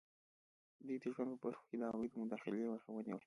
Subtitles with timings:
[0.85, 3.19] دوی د ژوند په برخو کې د هغوی د مداخلې مخه ونیوله.